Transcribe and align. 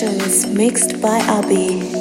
Sessions 0.00 0.46
mixed 0.46 1.02
by 1.02 1.18
Abby. 1.18 1.99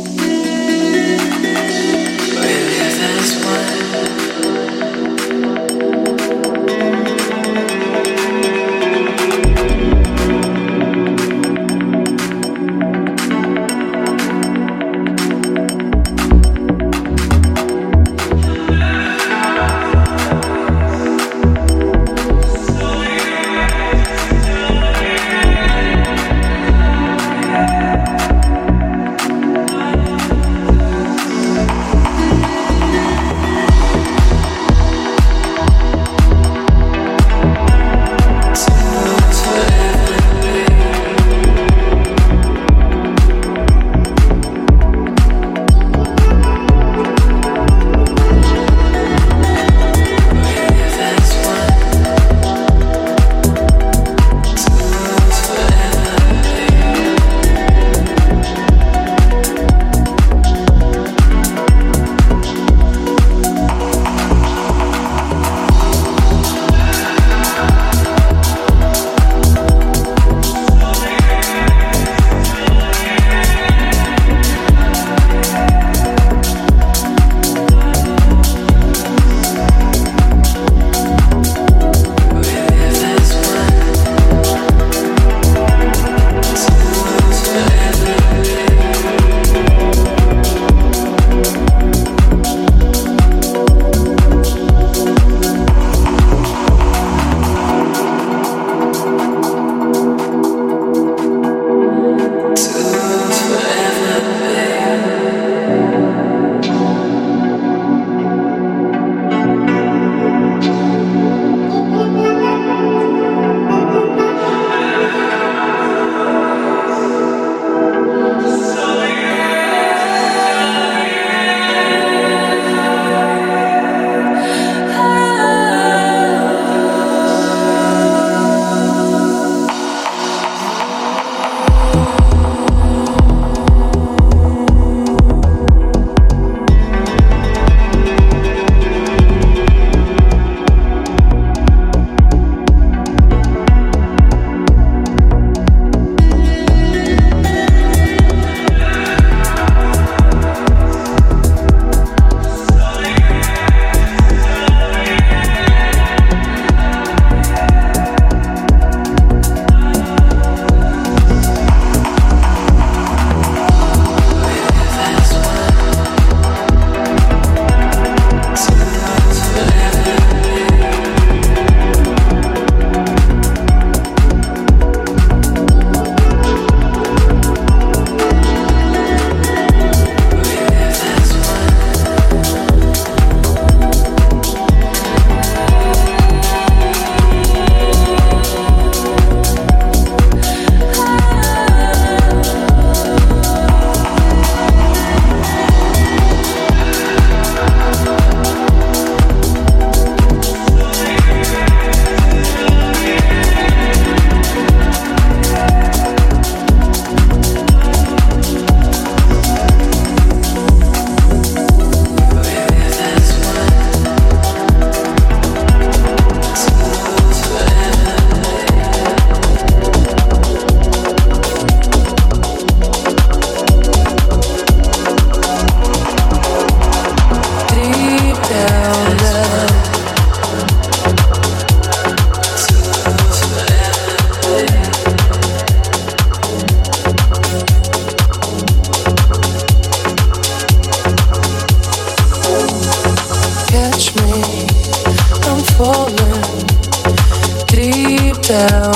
myself 248.59 248.88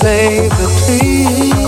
baby, 0.00 0.48
please. 0.50 1.61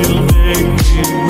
You 0.00 0.22
make 0.32 0.66
me 0.66 1.29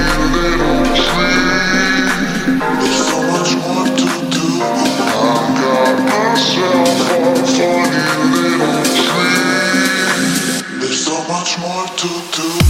so 12.01 12.07
much 12.07 12.60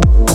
twisted 0.00 0.30
road. 0.30 0.33